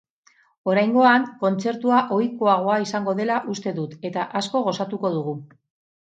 [0.71, 5.35] Oraingoan, kontzertua ohikoagoa izango dela uste dut, eta asko gozatuko dugu.